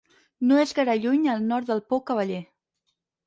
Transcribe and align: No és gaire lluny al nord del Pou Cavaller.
No 0.51 0.55
és 0.61 0.71
gaire 0.77 0.95
lluny 1.03 1.27
al 1.35 1.45
nord 1.51 1.69
del 1.71 1.83
Pou 1.91 2.03
Cavaller. 2.09 2.41